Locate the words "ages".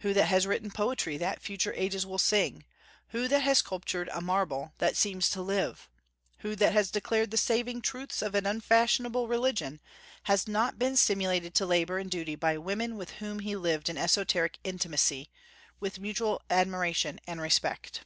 1.74-2.04